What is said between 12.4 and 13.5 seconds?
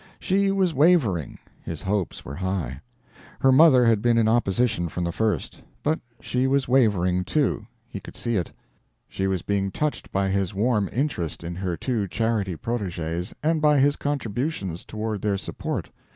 proteges